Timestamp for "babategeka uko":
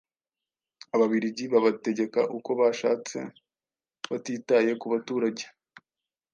1.53-2.49